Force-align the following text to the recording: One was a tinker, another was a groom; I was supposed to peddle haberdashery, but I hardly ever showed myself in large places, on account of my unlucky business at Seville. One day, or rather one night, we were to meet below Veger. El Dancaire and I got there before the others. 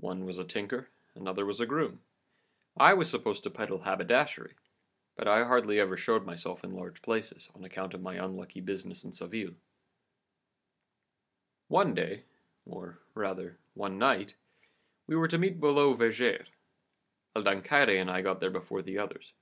One 0.00 0.24
was 0.24 0.38
a 0.40 0.44
tinker, 0.44 0.88
another 1.14 1.46
was 1.46 1.60
a 1.60 1.66
groom; 1.66 2.00
I 2.76 2.94
was 2.94 3.08
supposed 3.08 3.44
to 3.44 3.50
peddle 3.50 3.82
haberdashery, 3.82 4.56
but 5.14 5.28
I 5.28 5.44
hardly 5.44 5.78
ever 5.78 5.96
showed 5.96 6.26
myself 6.26 6.64
in 6.64 6.72
large 6.74 7.00
places, 7.00 7.48
on 7.54 7.62
account 7.62 7.94
of 7.94 8.02
my 8.02 8.16
unlucky 8.16 8.60
business 8.60 9.04
at 9.04 9.14
Seville. 9.14 9.54
One 11.68 11.94
day, 11.94 12.24
or 12.66 12.98
rather 13.14 13.60
one 13.74 13.98
night, 13.98 14.34
we 15.06 15.14
were 15.14 15.28
to 15.28 15.38
meet 15.38 15.60
below 15.60 15.94
Veger. 15.94 16.44
El 17.36 17.44
Dancaire 17.44 17.88
and 17.98 18.10
I 18.10 18.20
got 18.22 18.40
there 18.40 18.50
before 18.50 18.82
the 18.82 18.98
others. 18.98 19.32